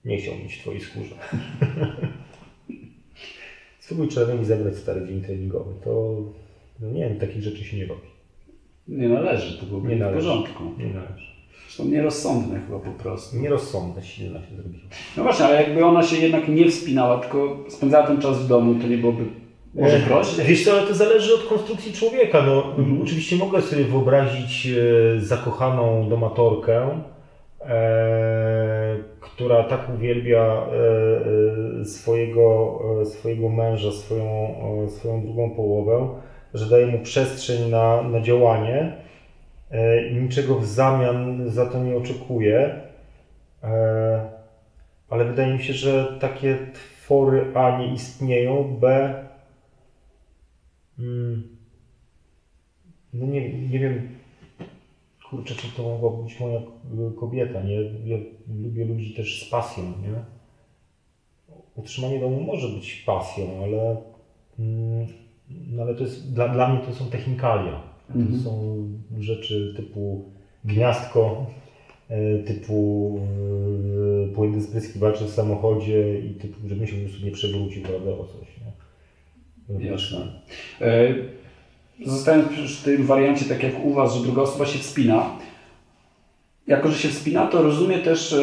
[0.05, 1.15] Nie chciał być w Twojej skórze.
[3.79, 5.73] spróbuj Czernoli zabrać stary dzień treningowy.
[5.83, 6.21] To,
[6.79, 8.07] no nie wiem, takich rzeczy się nie robi.
[8.87, 10.27] Nie należy, to byłoby Nie nie w należy.
[10.27, 10.63] porządku.
[10.77, 11.34] Nie należy.
[11.75, 13.37] Zresztą nierozsądne chyba po prostu.
[13.37, 14.83] Nierozsądne, silna się zrobiło.
[15.17, 18.75] No właśnie, ale jakby ona się jednak nie wspinała, tylko spędzała ten czas w domu,
[18.81, 19.25] to nie byłoby
[19.73, 20.45] może E, prościej?
[20.45, 22.41] Wiesz co, ale to zależy od konstrukcji człowieka.
[22.41, 23.01] No, Mhm.
[23.01, 26.99] Oczywiście mogę sobie wyobrazić e, zakochaną domatorkę,
[27.61, 34.55] e, która tak uwielbia e, e, swojego, e, swojego męża, swoją,
[34.89, 36.09] swoją drugą połowę,
[36.53, 39.04] że daje mu przestrzeń na, na działanie
[40.11, 42.81] i niczego w zamian za to nie oczekuje.
[43.63, 44.29] E,
[45.09, 49.13] ale wydaje mi się, że takie twory A nie istnieją, B
[50.99, 51.57] Mm.
[53.13, 54.09] No nie, nie wiem,
[55.29, 56.61] kurczę, czy to mogła być moja
[57.19, 57.75] kobieta, nie?
[57.83, 58.17] Ja
[58.63, 60.23] lubię ludzi też z pasją, nie?
[61.75, 64.01] Utrzymanie domu może być pasją, ale,
[64.59, 65.07] mm,
[65.49, 67.94] no ale to jest, dla, dla mnie to są technikalia.
[68.13, 68.41] To Mhm.
[68.43, 68.77] są
[69.19, 70.25] rzeczy typu
[70.65, 71.45] gniazdko,
[72.09, 73.19] e, typu
[74.31, 78.11] e, płyn do spryskiwaczy w samochodzie i typu, żebym się po prostu nie przewrócił, prawda,
[78.11, 78.47] o coś.
[79.69, 79.85] Nie?
[79.85, 80.27] Jasne.
[80.81, 81.13] E,
[82.05, 85.29] Zostając przy tym wariancie, tak jak u Was, że druga osoba się wspina,
[86.67, 88.35] jako że się wspina, to rozumie też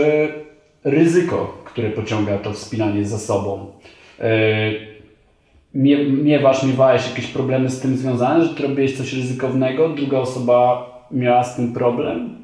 [0.85, 3.66] ryzyko, które pociąga to wspinanie za sobą.
[5.74, 10.18] E, Mie, miewasz, miewałeś jakieś problemy z tym związane, że ty robiłeś coś ryzykownego, druga
[10.18, 12.37] osoba miała z tym problem?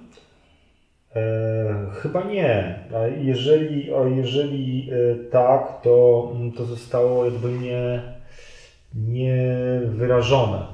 [1.16, 2.78] E, chyba nie.
[3.22, 8.02] Jeżeli, a jeżeli e, tak, to, mm, to zostało jakby nie,
[8.94, 9.46] nie
[9.86, 10.66] wyrażone.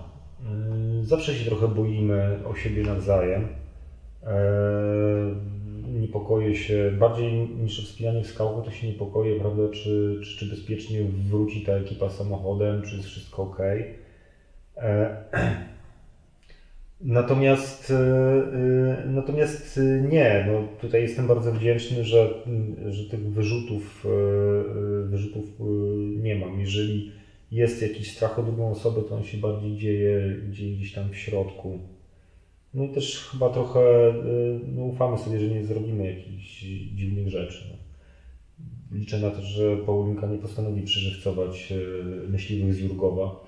[0.47, 3.49] Mm, Zawsze się trochę boimy o siebie nawzajem.
[4.27, 4.35] E,
[6.15, 10.47] Niepokoję się, bardziej niż o wspinaniu w skałkę, to się niepokoję, prawda, czy, czy, czy
[10.47, 13.59] bezpiecznie wróci ta ekipa samochodem, czy jest wszystko ok.
[14.77, 15.17] E,
[17.01, 22.29] Natomiast, e, e, natomiast nie, no tutaj jestem bardzo wdzięczny, że,
[22.91, 24.07] że tych wyrzutów,
[25.05, 25.45] wyrzutów
[26.17, 26.61] nie mam.
[26.61, 27.13] Jeżeli
[27.53, 31.79] jest jakiś strach o drugą osobę, to on się bardziej dzieje gdzieś tam w środku.
[32.75, 34.13] No i też chyba trochę e,
[34.77, 36.61] no, ufamy sobie, że nie zrobimy jakichś
[36.95, 37.65] dziwnych rzeczy.
[37.71, 37.85] No.
[38.99, 41.77] Liczę na to, że Paulinka nie postanowi przeżywcować e,
[42.29, 43.41] myśliwych z Jurgowa.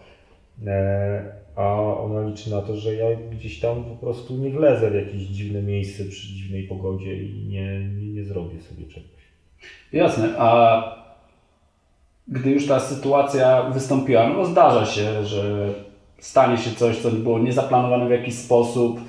[0.66, 4.94] E, a ona liczy na to, że ja gdzieś tam po prostu nie wlezę w
[4.94, 9.10] jakieś dziwne miejsce przy dziwnej pogodzie i nie, nie, nie zrobię sobie czegoś.
[9.92, 10.82] Jasne, a
[12.28, 15.74] gdy już ta sytuacja wystąpiła, no zdarza się, że
[16.18, 19.00] stanie się coś, co było niezaplanowane w jakiś sposób.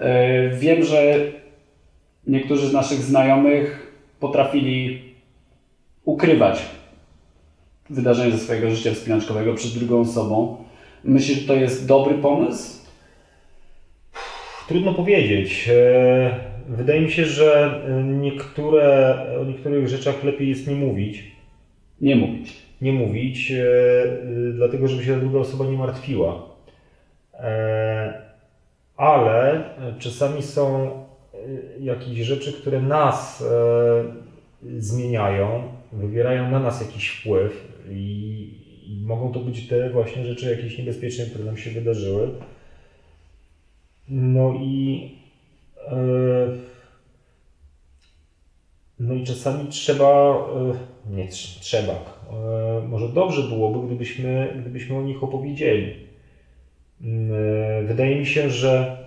[0.00, 1.16] Yy, Wiem, że
[2.26, 5.02] niektórzy z naszych znajomych potrafili
[6.04, 6.62] ukrywać
[7.90, 10.64] wydarzenie ze swojego życia wspinaczkowego przed drugą osobą.
[11.04, 12.78] Myślisz, że to jest dobry pomysł?
[14.68, 15.68] Trudno powiedzieć.
[15.72, 21.24] E, Wydaje mi się, że niektóre, o niektórych rzeczach lepiej jest nie mówić.
[22.00, 22.56] Nie mówić.
[22.80, 23.64] Nie mówić, e,
[24.02, 26.48] e, dlatego żeby się ta druga osoba nie martwiła.
[28.98, 29.64] E, Ale
[29.98, 31.38] czasami są e,
[31.80, 38.58] jakieś rzeczy, które nas e, zmieniają, wywierają na nas jakiś wpływ i,
[39.04, 42.28] mogą to być te właśnie rzeczy jakieś niebezpieczne, które nam się wydarzyły.
[44.08, 45.10] No i
[45.86, 45.96] e,
[49.00, 50.74] no i czasami trzeba, e,
[51.16, 56.07] nie trz- trzeba, e, może dobrze byłoby, gdybyśmy, gdybyśmy o nich opowiedzieli.
[57.00, 58.98] Mm, Wydaje mi się, że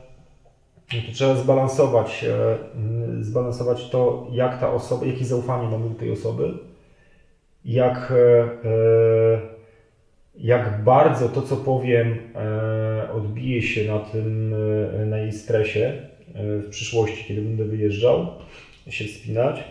[0.91, 6.11] tu trzeba zbalansować, e, mm, zbalansować to, jak ta osoba, jakie zaufanie mamy do tej
[6.11, 6.53] osoby,
[7.65, 9.41] jak, e, e,
[10.37, 12.17] jak bardzo to, co powiem,
[13.13, 14.55] odbije się na tym,
[15.09, 18.27] na jej stresie w przyszłości, kiedy będę wyjeżdżał
[18.89, 19.63] się wspinać.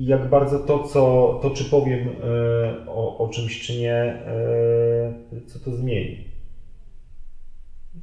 [0.00, 5.12] I jak bardzo to, co, to czy powiem e, o, o czymś, czy nie, e,
[5.46, 6.24] co to zmieni.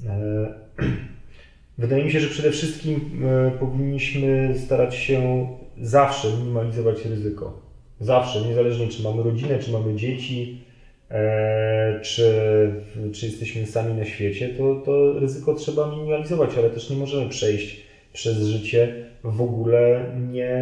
[0.08, 0.54] E,
[1.78, 3.22] Wydaje mi się, że przede wszystkim
[3.60, 5.48] powinniśmy starać się
[5.82, 7.62] zawsze minimalizować ryzyko.
[8.00, 10.62] Zawsze, niezależnie czy mamy rodzinę, czy mamy dzieci,
[12.02, 12.34] czy,
[13.14, 17.82] czy jesteśmy sami na świecie, to, to ryzyko trzeba minimalizować, ale też nie możemy przejść
[18.14, 20.54] przez życie w ogóle nie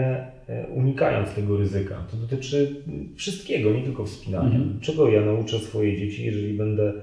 [0.48, 2.06] e, unikając tego ryzyka.
[2.12, 2.76] To dotyczy
[3.16, 4.56] wszystkiego, nie tylko wspinania.
[4.56, 4.80] Mhm.
[4.80, 6.94] Czego ja nauczę swoje dzieci, jeżeli będę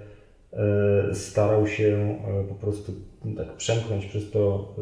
[0.53, 2.93] e, starał się e, po prostu
[3.37, 4.75] tak przemknąć przez to,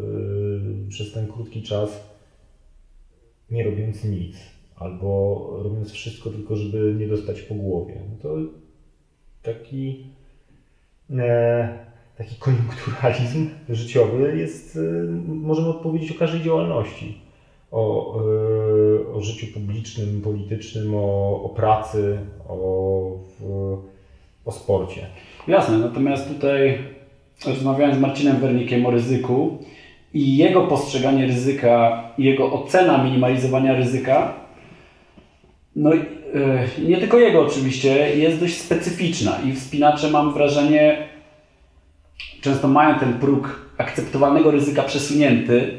[0.89, 2.11] przez ten krótki czas,
[3.51, 4.37] nie robiąc nic,
[4.77, 7.95] albo robiąc wszystko tylko, żeby nie dostać po głowie.
[8.11, 8.37] No to
[9.43, 10.07] taki,
[12.21, 14.81] taki koniunkturalizm życiowy jest, e,
[15.27, 17.19] możemy odpowiedzieć o każdej działalności.
[17.71, 23.19] O, e, o życiu publicznym, politycznym, o, o pracy, o,
[24.45, 25.07] o sporcie.
[25.49, 26.79] Jasne, natomiast tutaj
[27.47, 29.59] rozmawiałem z Marcinem Wernikiem o ryzyku
[30.15, 34.35] i jego postrzeganie ryzyka, jego ocena minimalizowania ryzyka,
[35.77, 35.99] no e,
[36.89, 41.10] nie tylko jego oczywiście, jest dość specyficzna i wspinacze mam wrażenie
[42.41, 45.79] często mają ten próg akceptowalnego ryzyka przesunięty.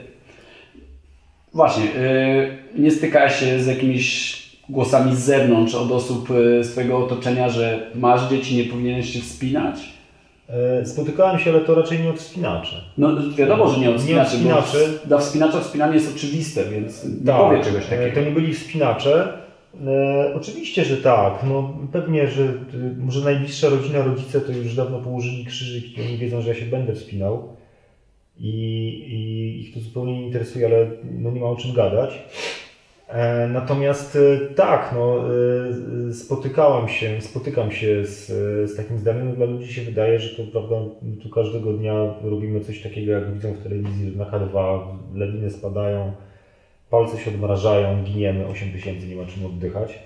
[1.54, 7.50] Właśnie, e, nie styka się z jakimiś głosami z zewnątrz od osób e, swojego otoczenia,
[7.50, 9.76] że masz dzieci, nie powinieneś się wspinać?
[10.50, 12.76] E, Spotykałem się, ale to raczej nie od wspinaczy.
[12.98, 15.00] No wiadomo, że nie od Nie wspinaczy, od wspinaczy.
[15.06, 18.16] dla wspinacza wspinanie jest oczywiste, więc nie Tak, powie czegoś e, takiego.
[18.16, 19.34] To nie byli wspinacze,
[19.88, 21.44] E, oczywiście, że tak.
[21.44, 26.18] No, pewnie, że y, może najbliższa rodzina, rodzice to już dawno położyli krzyżyk i oni
[26.18, 27.56] wiedzą, że ja się będę wspinał.
[28.38, 28.50] I,
[29.08, 32.20] i ich to zupełnie nie interesuje, ale no, nie ma o czym gadać.
[33.12, 35.24] E, natomiast e, tak, no,
[36.10, 38.28] e, spotykałem się, spotykam się z,
[38.72, 39.36] z takim zdaniem.
[39.36, 40.76] Dla ludzi się wydaje, że to prawda,
[41.24, 44.82] tu każdego dnia robimy coś takiego, jak widzą w telewizji, że na H2
[45.16, 46.12] lawiny spadają,
[46.92, 50.00] palce się odmrażają, giniemy, 8 tysięcy, nie ma czym oddychać.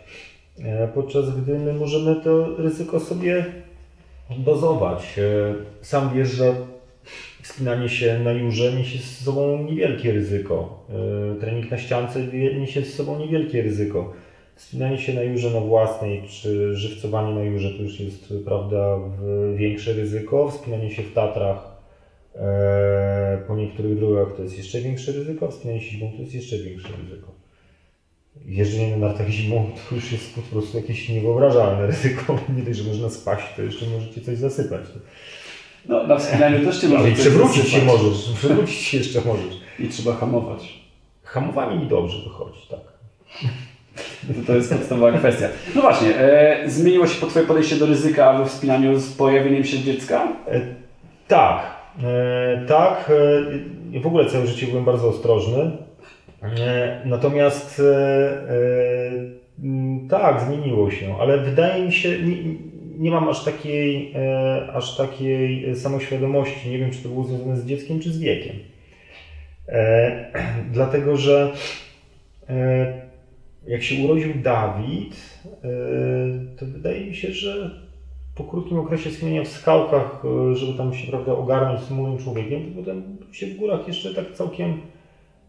[0.63, 3.45] E, Podczas gdy my możemy to ryzyko sobie
[4.37, 5.19] dozować.
[5.19, 6.55] E, Sam wiesz, że
[7.41, 10.85] wspinanie się na jurze niesie z sobą niewielkie ryzyko.
[11.35, 12.19] E, Trening na ściance
[12.59, 14.13] niesie z sobą niewielkie ryzyko.
[14.55, 18.99] Wspinanie się na jurze na własnej, czy żywcowanie na jurze to już jest, prawda,
[19.55, 20.49] większe ryzyko.
[20.49, 21.74] Wspinanie się w Tatrach
[23.47, 26.57] po niektórych drogach to jest jeszcze większe ryzyko, a wspinanie się zimą to jest jeszcze
[26.57, 27.31] większe ryzyko.
[28.45, 32.39] Jeżdżenie na nartach zimą to już jest po prostu jakieś niewyobrażalne ryzyko.
[32.57, 34.81] Nie dość, że można spaść, to jeszcze możecie coś zasypać.
[35.87, 39.21] No, na wspinaniu też cię Ale może i coś przewrócić się możesz, przewrócić się jeszcze
[39.21, 39.59] możesz.
[39.79, 40.79] I trzeba hamować.
[41.23, 42.95] Hamowanie mi dobrze wychodzi, tak.
[44.27, 45.47] To, to jest podstawowa kwestia.
[45.75, 49.79] No właśnie, e, zmieniło się po Twoje podejście do ryzyka we wspinaniu z pojawieniem się
[49.79, 50.27] dziecka?
[50.47, 50.61] E,
[51.27, 51.74] tak, e,
[52.67, 53.11] tak.
[53.93, 55.71] E, w ogóle całe życie byłem bardzo ostrożny.
[56.43, 62.35] E, natomiast e, e, tak, zmieniło się, ale wydaje mi się, nie,
[62.97, 66.69] nie mam aż takiej, e, aż takiej samoświadomości.
[66.69, 68.55] Nie wiem, czy to było związane z dzieckiem, czy z wiekiem.
[69.67, 70.25] E,
[70.73, 71.53] dlatego, że
[72.49, 72.93] e,
[73.67, 75.67] jak się urodził Dawid, e,
[76.57, 77.71] to wydaje mi się, że
[78.35, 82.61] po krótkim okresie wspinania w skałkach, e, żeby tam się prawda, ogarnąć z młodym człowiekiem,
[82.63, 84.81] to potem się w górach jeszcze tak całkiem,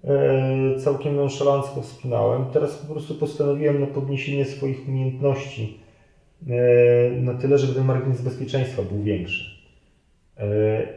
[0.05, 2.45] e, całkiem nonszalancko wspinałem.
[2.53, 5.79] Teraz po prostu postanowiłem na podniesienie swoich umiejętności
[6.49, 9.57] e, na tyle, żeby ten margines bezpieczeństwa był większy.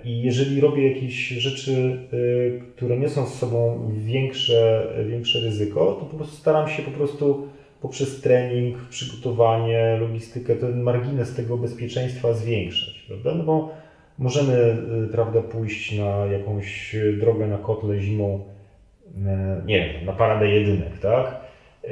[0.06, 2.00] I jeżeli robię jakieś rzeczy,
[2.76, 7.48] które niosą z sobą większe, większe ryzyko, to po prostu staram się po prostu
[7.82, 13.36] poprzez trening, przygotowanie, logistykę, ten margines tego bezpieczeństwa zwiększać, prawda?
[13.36, 13.70] No bo
[14.18, 18.46] możemy, y, prawda, pójść na jakąś drogę na kotle zimą,
[19.26, 21.42] e, nie wiem, na paradę jedynek, tak?
[21.84, 21.90] E,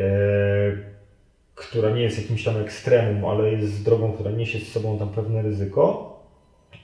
[1.55, 5.41] która nie jest jakimś tam ekstremum, ale jest drogą, która niesie z sobą tam pewne
[5.41, 6.13] ryzyko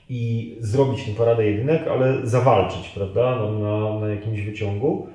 [0.08, 5.06] i zrobić tę paradę jedynek, ale zawalczyć, prawda, no, na, na jakimś wyciągu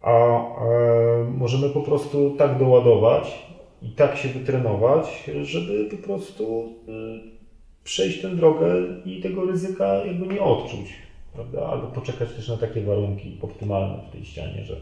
[0.00, 3.46] a e, możemy po prostu tak doładować
[3.82, 7.36] i tak się wytrenować, żeby po prostu e,
[7.84, 8.66] przejść tę drogę
[9.04, 10.94] i tego ryzyka jakby nie odczuć,
[11.34, 11.66] prawda?
[11.66, 14.76] Albo poczekać też na takie warunki optymalne w tej ścianie, że,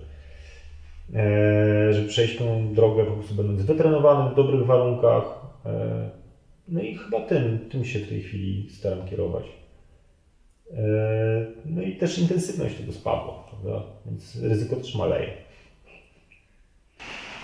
[1.15, 5.25] e, że przejść tą drogę po prostu będąc wytrenowanym w dobrych warunkach.
[5.67, 6.11] E,
[6.69, 9.45] no i chyba tym, tym się w tej chwili staram kierować.
[10.73, 10.77] E,
[11.65, 13.83] No i też intensywność tego spadła, prawda?
[14.07, 15.31] Więc ryzyko też maleje.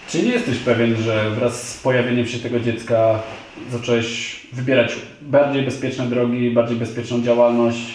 [0.09, 3.23] Czy nie jesteś pewien, że wraz z pojawieniem się tego dziecka
[3.71, 7.95] zacząłeś wybierać bardziej bezpieczne drogi, bardziej bezpieczną działalność?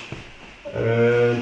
[0.66, 1.36] E,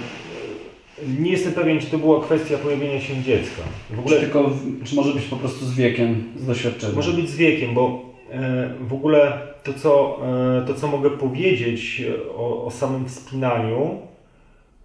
[1.20, 3.62] Nie jestem pewien, czy to była kwestia pojawienia się dziecka.
[3.90, 4.52] W ogóle Czy, tylko,
[4.84, 6.96] czy może być po prostu z wiekiem, z doświadczeniem?
[6.96, 10.20] może być z wiekiem, bo e, w ogóle to, co,
[10.62, 12.04] e, to, co mogę powiedzieć
[12.38, 13.98] o, o samym wspinaniu,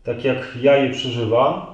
[0.05, 1.67] tak jak ja je przeżywam,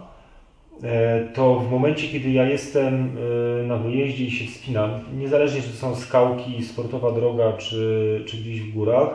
[0.83, 3.17] e, to w momencie, kiedy ja jestem
[3.63, 8.37] e, na wyjeździe i się wspinam, niezależnie czy to są skałki, sportowa droga, czy, czy
[8.37, 9.09] gdzieś w górach,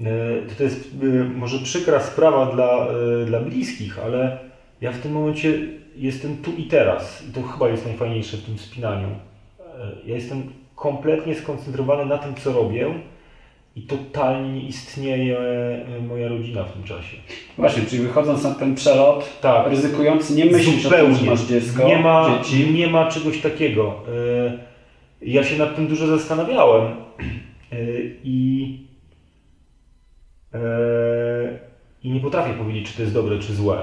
[0.00, 0.02] e,
[0.48, 4.38] to, to jest e, może przykra sprawa dla, e, dla bliskich, ale
[4.80, 5.58] ja w tym momencie
[5.96, 7.22] jestem tu i teraz.
[7.30, 9.08] I to chyba jest najfajniejsze w tym wspinaniu.
[9.08, 10.42] E, Ja jestem
[10.80, 12.86] kompletnie skoncentrowany na tym, co robię
[13.76, 17.16] i totalnie nie istnieje e, moja rodzina w tym czasie.
[17.58, 21.88] Właśnie, czyli wychodząc na ten przelot, Tak, ryzykując, nie myślisz o tym, że masz dziecko,
[21.88, 22.70] nie ma, dzieci.
[22.72, 23.94] nie ma czegoś takiego.
[24.08, 24.58] E,
[25.22, 27.76] Ja się nad tym dużo zastanawiałem e,
[28.24, 28.78] i,
[32.02, 33.78] i nie potrafię powiedzieć, czy to jest dobre, czy złe.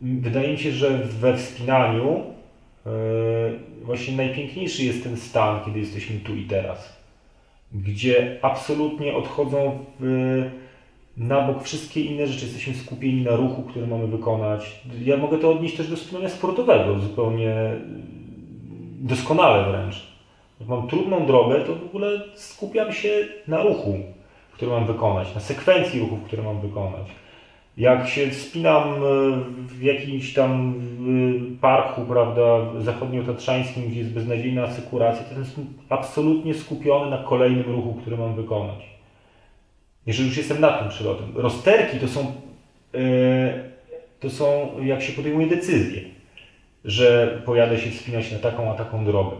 [0.00, 2.22] Wydaje mi się, że we wspinaniu
[3.90, 6.96] właśnie najpiękniejszy jest ten stan, kiedy jesteśmy tu i teraz,
[7.72, 10.04] gdzie absolutnie odchodzą w,
[11.16, 12.44] na bok wszystkie inne rzeczy.
[12.44, 14.80] Jesteśmy skupieni na ruchu, który mamy wykonać.
[15.04, 17.54] Ja mogę to odnieść też do wspinania sportowego, zupełnie
[19.00, 20.06] doskonale wręcz.
[20.60, 23.98] Jak mam trudną drogę, to w ogóle skupiam się na ruchu,
[24.52, 27.06] który mam wykonać, na sekwencji ruchów, które mam wykonać.
[27.80, 28.98] Jak się wspinam e,
[29.66, 30.74] w jakimś tam
[31.54, 32.42] e, parku, prawda,
[32.78, 38.90] zachodniotatrzańskim, gdzie jest beznadziejna asekuracja, to jestem absolutnie skupiony na kolejnym ruchu, który mam wykonać.
[40.06, 41.26] Jeżeli już jestem nad tym przelotem.
[41.34, 42.32] Rozterki to są,
[42.94, 43.00] e,
[44.20, 46.02] to są jak się podejmuje decyzję,
[46.84, 49.36] że pojadę się wspinać na taką, a taką drogę.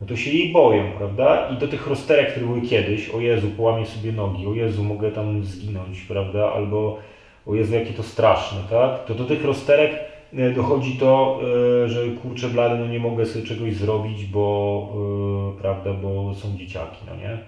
[0.00, 1.48] No to się jej boję, prawda?
[1.48, 5.12] I do tych rozterek, które były kiedyś, o Jezu, połamię sobie nogi, o Jezu, mogę
[5.12, 6.52] tam zginąć, prawda?
[6.52, 6.98] Albo
[7.46, 9.04] o Jezu, jakie to straszne, tak?
[9.04, 10.00] To do tych rozterek
[10.32, 11.40] e, dochodzi to,
[11.84, 16.56] e, że kurczę blady, no nie mogę sobie czegoś zrobić, bo, e, prawda, bo są
[16.56, 17.38] dzieciaki, no nie?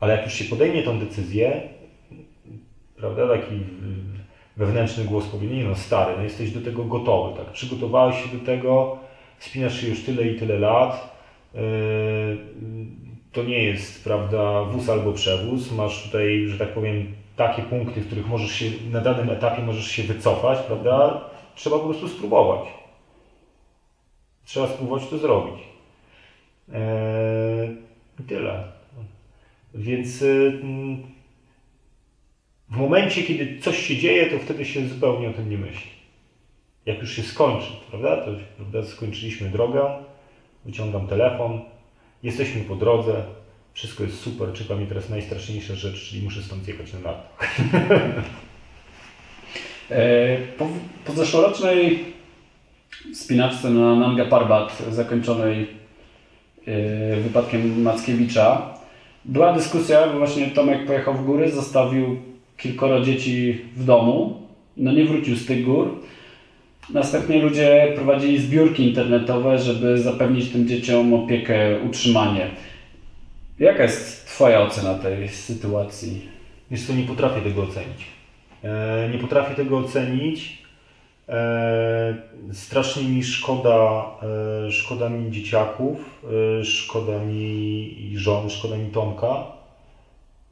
[0.00, 1.60] Ale jak już się podejmie tą decyzję,
[2.96, 3.54] prawda, taki
[4.56, 7.52] wewnętrzny głos powie, nie no stary, no jesteś do tego gotowy, tak?
[7.52, 8.98] Przygotowałeś się do tego,
[9.38, 11.18] wspinasz się już tyle i tyle lat,
[13.32, 17.06] to nie jest, prawda, wóz albo przewóz, masz tutaj, że tak powiem,
[17.38, 21.24] takie punkty, w których możesz się, na danym etapie możesz się wycofać, prawda?
[21.54, 22.68] Trzeba po prostu spróbować.
[24.44, 25.60] Trzeba spróbować to zrobić.
[26.72, 27.76] Eee,
[28.28, 28.64] tyle.
[29.74, 30.60] Więc y,
[32.70, 35.90] w momencie, kiedy coś się dzieje, to wtedy się zupełnie o tym nie myśli.
[36.86, 38.16] Jak już się skończy, prawda?
[38.16, 39.98] To prawda, skończyliśmy drogę,
[40.64, 41.60] wyciągam telefon,
[42.22, 43.24] jesteśmy po drodze,
[43.78, 47.48] wszystko jest super, czeka mnie teraz najstraszniejsza rzecz, czyli muszę stąd jechać na nartach.
[49.90, 50.68] E, po,
[51.04, 52.04] po zeszłorocznej
[53.14, 55.66] spinaczce na Nanga Parbat zakończonej
[56.66, 58.74] e, wypadkiem Mackiewicza
[59.24, 62.16] była dyskusja, bo właśnie Tomek pojechał w góry, zostawił
[62.56, 64.42] kilkoro dzieci w domu,
[64.76, 66.00] no nie wrócił z tych gór.
[66.90, 72.50] Następnie ludzie prowadzili zbiórki internetowe, żeby zapewnić tym dzieciom opiekę, utrzymanie.
[73.58, 76.28] Jaka jest Twoja ocena tej sytuacji?
[76.70, 78.06] Wiesz co, nie potrafię tego ocenić.
[78.64, 80.62] E, nie potrafię tego ocenić.
[81.28, 82.16] E,
[82.52, 84.04] strasznie mi szkoda,
[84.66, 86.24] e, szkoda mi dzieciaków,
[86.60, 89.46] e, szkoda mi żon, szkoda mi Tomka.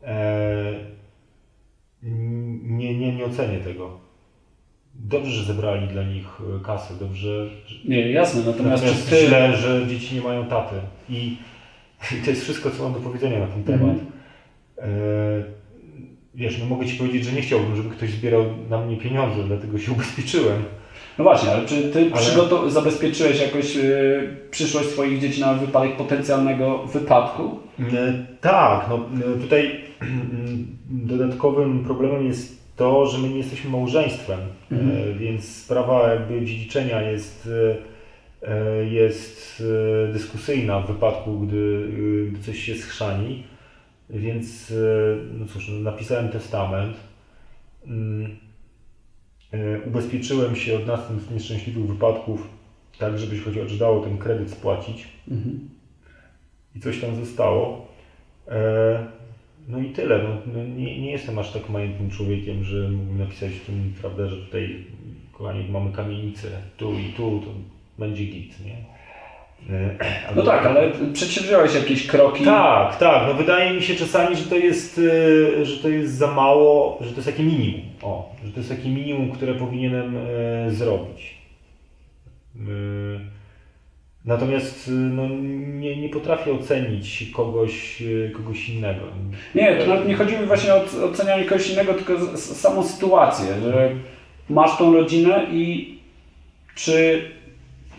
[0.03, 0.75] E,
[2.63, 3.91] nie, nie, nie ocenię tego.
[4.95, 6.27] Dobrze, że zebrali dla nich
[6.61, 7.29] e, kasę, dobrze.
[7.85, 9.27] Nie, jasne, natomiast, Natomiast czy ty...
[9.27, 10.77] źle, że dzieci nie mają taty.
[11.09, 11.37] I,
[12.13, 13.97] I to jest wszystko, co mam do powiedzenia na ten temat.
[14.79, 14.87] E,
[16.35, 19.79] wiesz, no mogę Ci powiedzieć, że nie chciałbym, żeby ktoś zbierał na mnie pieniądze, dlatego
[19.79, 20.63] się ubezpieczyłem.
[21.19, 26.79] No właśnie, ale czy Ty Ale- zabezpieczyłeś jakoś y, przyszłość swoich dzieci na wypadek potencjalnego
[26.79, 27.59] wypadku?
[27.81, 29.81] E, tak, no e, tutaj
[30.91, 34.41] dodatkowym problemem jest to, że my nie jesteśmy małżeństwem,
[34.73, 34.77] e,
[35.19, 37.49] więc sprawa jakby dziedziczenia jest,
[38.91, 39.63] jest
[40.09, 41.89] e, dyskusyjna w wypadku, gdy,
[42.27, 43.43] e, gdy coś się schrzani.
[44.11, 46.97] Więc, e, no cóż, no napisałem testament.
[47.87, 48.37] Mm,
[49.53, 52.49] e, Ubezpieczyłem się od następstw nieszczęśliwych wypadków,
[52.99, 55.69] tak żeby się chociaż dało ten kredyt spłacić Mhm.
[56.77, 57.87] i coś tam zostało.
[58.49, 59.07] E,
[59.69, 60.23] no i tyle.
[60.23, 64.29] No, no nie, nie jestem aż tak majętnym człowiekiem, że mógłbym napisać w tym, prawda,
[64.29, 64.85] że tutaj,
[65.33, 68.77] kochani, mamy kamienicę tu i tu, to będzie git, nie?
[69.77, 69.99] E,
[70.37, 72.45] No tak, ale przedsięwziąłeś jakieś kroki.
[72.45, 73.29] Tak, tak.
[73.29, 75.01] No wydaje mi się czasami, że to jest,
[75.61, 77.81] e, że to jest za mało, że to jest takie minimum.
[78.03, 81.37] O, że to jest takie minimum, które powinienem e, zrobić.
[84.25, 85.29] Natomiast no,
[85.79, 88.03] nie, nie potrafię ocenić kogoś,
[88.37, 89.01] kogoś innego.
[89.55, 93.91] Nie, to nawet nie chodzi mi właśnie o ocenianie kogoś innego, tylko samą sytuację, że
[94.51, 95.95] masz tą rodzinę i
[96.75, 97.23] czy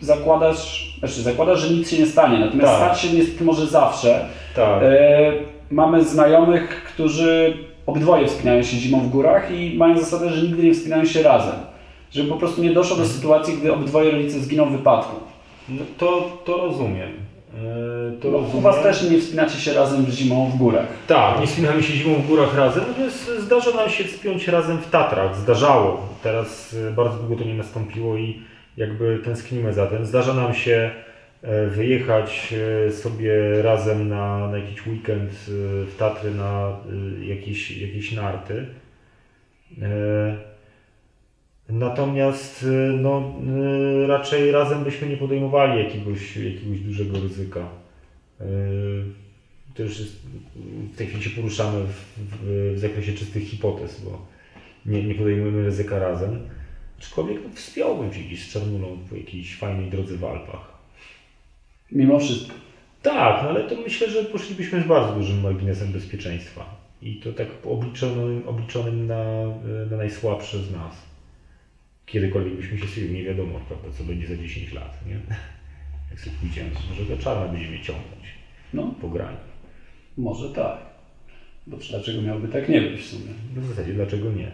[0.00, 2.78] zakładasz, znaczy zakładasz, że nic się nie stanie, natomiast Tak.
[2.96, 4.26] stać się niestety może zawsze.
[4.56, 4.82] Tak.
[4.82, 5.32] E,
[5.70, 7.56] mamy znajomych, którzy
[7.86, 11.54] obydwoje wspinają się zimą w górach i mają zasadę, że nigdy nie wspinają się razem.
[12.12, 15.16] Żeby po prostu nie doszło do sytuacji, gdy obydwoje rodzice zginą w wypadku.
[15.68, 17.08] No, to, to rozumiem.
[17.54, 18.56] E, To No, rozumiem.
[18.58, 20.86] u Was też nie wspinacie się razem zimą w górach.
[21.06, 24.90] Tak, nie wspinamy się zimą w górach razem, natomiast zdarza nam się wspiąć razem w
[24.90, 25.36] Tatrach.
[25.36, 26.00] Zdarzało.
[26.22, 28.40] Teraz e, bardzo długo to nie nastąpiło i
[28.78, 30.06] jakby tęsknimy za tym.
[30.06, 30.90] Zdarza nam się
[31.42, 32.54] e, wyjechać
[32.86, 35.34] e, sobie razem na, na jakiś weekend e,
[35.84, 36.76] w Tatry na
[37.20, 38.66] jakieś, jakieś narty.
[41.68, 42.66] Natomiast
[42.98, 43.34] no,
[44.06, 47.68] raczej razem byśmy nie podejmowali jakiegoś, jakiegoś dużego ryzyka.
[49.74, 50.16] To już jest,
[50.92, 54.26] w tej chwili się poruszamy w, w, w zakresie czystych hipotez, bo
[54.86, 56.40] nie, nie podejmujemy ryzyka razem.
[56.98, 60.78] Aczkolwiek no, wspiąłbym się gdzieś z Czarnulą po jakiejś fajnej drodze w Alpach.
[61.92, 62.54] Mimo wszystko.
[63.02, 66.76] Tak, no ale to myślę, że poszlibyśmy z bardzo dużym marginesem bezpieczeństwa.
[67.02, 69.24] I to tak obliczonym, obliczonym na,
[69.90, 70.94] na najsłabsze z nas.
[72.06, 75.20] Kiedykolwiek byśmy się sobie nie wiadomo, prawda, co będzie za 10 lat, nie?
[76.10, 78.24] Jak sobie pójdziemy, może go czarna będziemy ciągnąć
[78.72, 79.36] No, po graniu.
[80.16, 80.78] może tak.
[81.66, 83.32] Bo dlaczego miałoby tak nie być w sumie?
[83.56, 84.50] No w zasadzie dlaczego nie?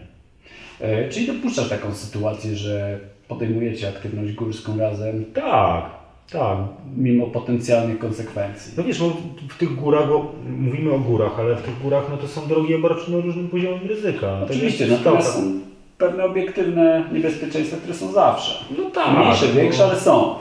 [0.81, 5.85] E, czyli dopuszczasz taką sytuację, że podejmujecie aktywność górską razem, Tak,
[6.31, 6.57] tak.
[6.97, 8.73] mimo potencjalnych konsekwencji.
[8.77, 9.17] No wiesz, bo
[9.49, 12.75] w tych górach, bo mówimy o górach, ale w tych górach no to są drogi
[12.75, 14.39] obarczone różnym poziomem ryzyka.
[14.39, 15.59] Tak Oczywiście, jak w natomiast są
[15.97, 18.65] pewne obiektywne niebezpieczeństwa, które są zawsze.
[18.77, 19.17] No tak.
[19.17, 19.61] Mniejsze, no.
[19.61, 20.35] większe, ale są.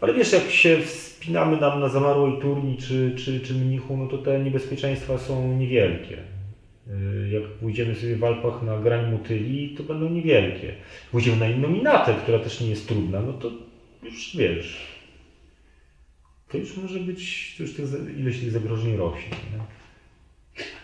[0.00, 4.18] Ale wiesz, jak się wspinamy nam na zamarłej turni czy, czy, czy mnichu, no to
[4.18, 6.16] te niebezpieczeństwa są niewielkie.
[6.86, 10.72] Yy, Jak pójdziemy sobie w Alpach na grań motyli, to będą niewielkie.
[11.10, 13.50] Pójdziemy na inną minatę, która też nie jest trudna, no to
[14.02, 14.76] już wiesz,
[16.48, 17.84] to już może być, to już tych,
[18.18, 19.36] ileś tych zagrożeń rośnie.
[19.52, 19.60] Nie?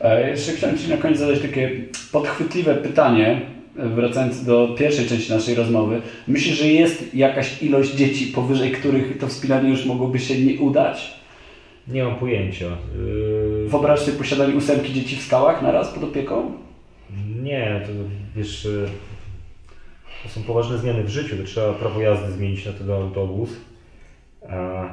[0.00, 1.70] E, Jeszcze chciałem Ci na koniec zadać takie
[2.12, 3.40] podchwytliwe pytanie,
[3.78, 6.02] e, wracając do pierwszej części naszej rozmowy.
[6.28, 11.14] Myślisz, że jest jakaś ilość dzieci, powyżej których to wspinanie już mogłoby się nie udać?
[11.88, 12.66] Nie mam pojęcia.
[12.66, 16.52] Yy, Wyobraź sobie posiadanie ósemki dzieci w skałach naraz pod opieką?
[17.42, 17.92] Nie, to
[18.36, 18.90] wiesz, y,
[20.22, 23.50] to są poważne zmiany w życiu, to trzeba prawo jazdy zmienić na ten autobus.
[24.48, 24.88] A,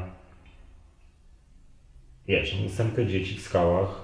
[2.27, 4.01] wiesz, no, ósemkę dzieci w skałach.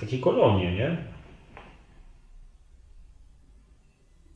[0.00, 1.11] Takie kolonie, nie?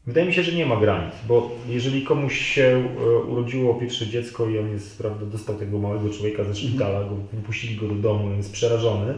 [0.07, 4.48] Wydaje mi się, że nie ma granic, bo jeżeli komuś się e, urodziło pierwsze dziecko
[4.48, 8.26] i on jest, prawda, dostał tego małego człowieka ze szpitala, go, wypuścili go do domu,
[8.26, 9.14] on jest przerażony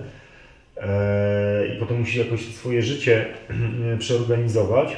[0.76, 3.26] e, i potem musi jakoś swoje życie
[3.98, 4.96] przeorganizować,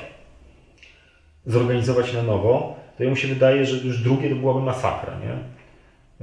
[1.46, 5.32] zorganizować na nowo, to jemu się wydaje, że już drugie to byłaby masakra, nie?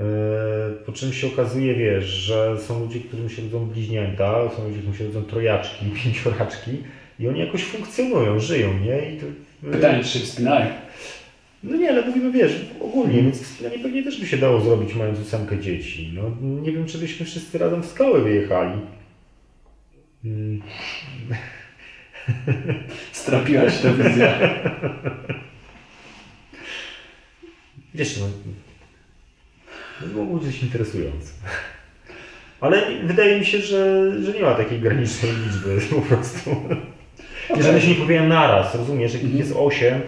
[0.04, 4.78] E, Po czym się okazuje, wiesz, że są ludzie, którym się rodzą bliźnięta, są ludzie,
[4.78, 6.72] którym się rodzą trojaczki, pięcioraczki
[7.20, 9.12] i oni jakoś funkcjonują, żyją, nie?
[9.12, 9.26] I to,
[9.62, 10.72] Pytanie, czy się wspinają?
[11.64, 15.20] no nie, ale mówimy, wiesz, ogólnie, więc wspinanie pewnie też by się dało zrobić, mając
[15.20, 16.14] ósemkę dzieci.
[16.16, 16.32] No,
[16.62, 18.82] nie wiem, czy byśmy wszyscy razem w skałę wyjechali.
[20.26, 20.62] Mm,
[23.12, 24.34] Strapiłaś tę wizję.
[27.94, 28.28] Wiesz, no,
[30.02, 31.34] no byłoby coś interesujące.
[32.62, 36.66] Ale wydaje mi się, że, że nie ma takiej granicznej liczby po prostu.
[37.56, 40.02] Jeżeli się nie powiem naraz, rozumiesz, jak ich jest 8,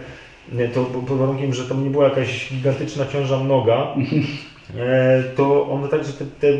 [0.74, 3.94] to pod warunkiem, że tam nie była jakaś gigantyczna ciąża mnoga,
[4.78, 6.52] e, to one także te, te,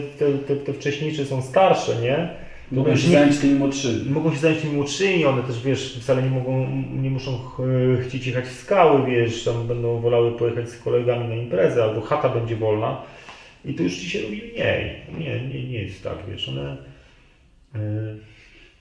[0.47, 2.29] te, te, wcześniejsze są starsze, nie?
[2.73, 4.11] Mogą się zająć tymi młodszymi.
[4.11, 6.67] Mogą się zająć tymi młodszymi, one też wiesz, wcale nie mogą,
[7.03, 11.35] nie muszą ch- chcieć jechać w skały, wiesz, tam będą wolały pojechać z kolegami na
[11.35, 13.03] imprezę, albo chata będzie wolna
[13.65, 14.93] i to już ci się robi mniej.
[15.19, 16.77] Nie, nie, nie jest tak, wiesz, one...
[17.75, 17.79] e,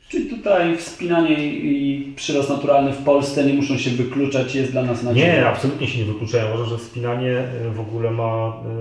[0.09, 5.03] Czyli tutaj wspinanie i przyrost naturalny w Polsce nie muszą się wykluczać, jest dla nas
[5.03, 5.33] nadzieją.
[5.33, 6.47] Nie, absolutnie się nie wykluczają.
[6.47, 8.71] Uważam, że wspinanie e, w ogóle ma e,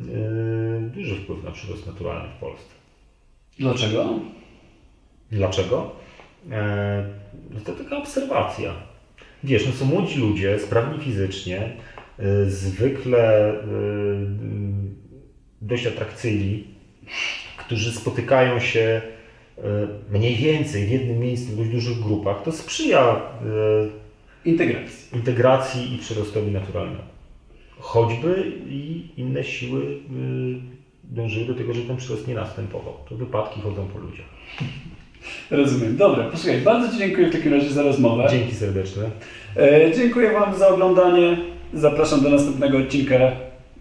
[0.00, 2.74] e, duży wpływ na przyrost naturalny w Polsce.
[3.58, 4.18] Dlaczego?
[5.32, 5.90] Dlaczego?
[7.50, 8.72] No to taka obserwacja.
[9.44, 11.76] Wiesz, no są młodzi ludzie, sprawni fizycznie,
[12.46, 13.54] zwykle
[15.62, 16.64] dość atrakcyjni,
[17.56, 19.02] którzy spotykają się
[20.10, 22.42] mniej więcej w jednym miejscu w dość dużych grupach.
[22.42, 24.08] To sprzyja e,
[24.44, 25.16] Integracji.
[25.16, 27.02] integracji i przyrostowi naturalnemu.
[27.78, 29.98] Choćby i inne siły y,
[31.04, 32.94] dążyły do tego, żeby ten przyrost nie następował.
[33.08, 34.26] To wypadki chodzą po ludziach.
[35.50, 35.96] Rozumiem.
[35.96, 38.26] Dobra, posłuchaj, bardzo Ci dziękuję w takim razie za rozmowę.
[38.30, 39.10] Dzięki serdeczne.
[39.56, 41.36] E, dziękuję Wam za oglądanie.
[41.74, 43.47] Zapraszam do następnego odcinka